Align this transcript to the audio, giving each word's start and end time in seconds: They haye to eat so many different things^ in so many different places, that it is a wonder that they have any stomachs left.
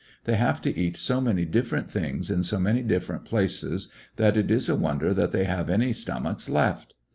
They 0.23 0.35
haye 0.35 0.57
to 0.63 0.75
eat 0.75 0.97
so 0.97 1.21
many 1.21 1.45
different 1.45 1.87
things^ 1.89 2.31
in 2.31 2.41
so 2.41 2.59
many 2.59 2.81
different 2.81 3.23
places, 3.23 3.87
that 4.15 4.35
it 4.35 4.49
is 4.49 4.67
a 4.67 4.75
wonder 4.75 5.13
that 5.13 5.31
they 5.31 5.43
have 5.43 5.69
any 5.69 5.93
stomachs 5.93 6.49
left. 6.49 6.95